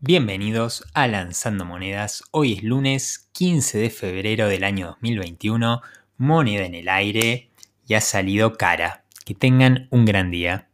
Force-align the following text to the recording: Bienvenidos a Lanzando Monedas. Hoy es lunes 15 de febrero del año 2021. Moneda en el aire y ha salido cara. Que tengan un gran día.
Bienvenidos 0.00 0.84
a 0.94 1.08
Lanzando 1.08 1.64
Monedas. 1.64 2.22
Hoy 2.30 2.52
es 2.52 2.62
lunes 2.62 3.28
15 3.32 3.78
de 3.78 3.90
febrero 3.90 4.46
del 4.46 4.62
año 4.62 4.86
2021. 4.86 5.82
Moneda 6.18 6.66
en 6.66 6.76
el 6.76 6.88
aire 6.88 7.50
y 7.84 7.94
ha 7.94 8.00
salido 8.00 8.56
cara. 8.56 9.02
Que 9.24 9.34
tengan 9.34 9.88
un 9.90 10.04
gran 10.04 10.30
día. 10.30 10.68